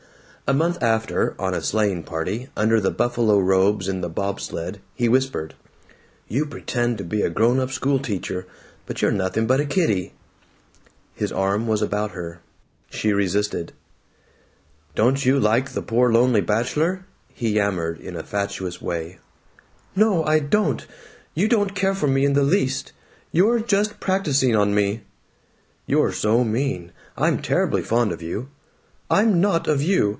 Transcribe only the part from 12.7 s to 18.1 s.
She resisted. "Don't you like the poor lonely bachelor?" he yammered